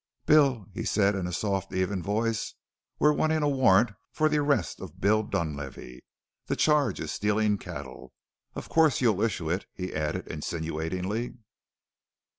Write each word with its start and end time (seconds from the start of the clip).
"Bill," 0.25 0.65
he 0.73 0.83
said 0.83 1.13
in 1.13 1.27
a 1.27 1.31
soft, 1.31 1.71
even 1.71 2.01
voice, 2.01 2.55
"we're 2.97 3.13
wantin' 3.13 3.43
a 3.43 3.47
warrant 3.47 3.91
for 4.11 4.29
the 4.29 4.39
arrest 4.39 4.81
of 4.81 4.99
Bill 4.99 5.21
Dunlavey. 5.21 6.01
The 6.47 6.55
charge 6.55 6.99
is 6.99 7.11
stealin' 7.11 7.59
cattle. 7.59 8.11
Of 8.55 8.67
course 8.67 8.99
you'll 8.99 9.21
issue 9.21 9.51
it," 9.51 9.67
he 9.75 9.93
added 9.93 10.25
insinuatingly. 10.27 11.35